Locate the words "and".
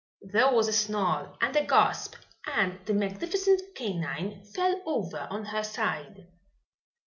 1.41-1.55, 2.47-2.83